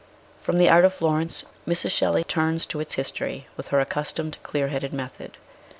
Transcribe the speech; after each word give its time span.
From 0.39 0.57
the 0.57 0.67
art 0.67 0.83
of 0.83 0.95
Florence 0.95 1.43
Mrs. 1.67 1.91
Shelley 1.91 2.23
turns 2.23 2.65
to 2.65 2.79
its 2.79 2.95
history 2.95 3.45
with 3.55 3.67
her 3.67 3.79
accustomed 3.79 4.37
clear 4.41 4.69
headed 4.69 4.93
method. 4.93 5.37